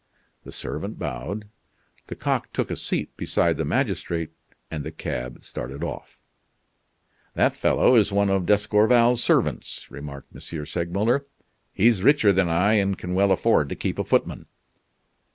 The 0.45 0.51
servant 0.51 0.97
bowed. 0.97 1.47
Lecoq 2.09 2.51
took 2.53 2.71
a 2.71 2.75
seat 2.75 3.15
beside 3.17 3.57
the 3.57 3.63
magistrate 3.65 4.31
and 4.71 4.83
the 4.83 4.89
cab 4.91 5.43
started 5.43 5.83
off. 5.83 6.17
"That 7.35 7.55
fellow 7.55 7.95
is 7.95 8.11
one 8.11 8.31
of 8.31 8.47
D'Escorval's 8.47 9.23
servants," 9.23 9.91
remarked 9.91 10.33
M. 10.33 10.39
Segmuller. 10.65 11.27
"He's 11.71 12.01
richer 12.01 12.33
than 12.33 12.49
I, 12.49 12.73
and 12.79 12.97
can 12.97 13.13
well 13.13 13.31
afford 13.31 13.69
to 13.69 13.75
keep 13.75 13.99
a 13.99 14.03
footman." 14.03 14.47